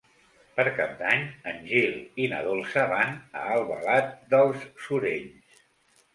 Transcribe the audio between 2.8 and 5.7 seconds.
van a Albalat dels Sorells.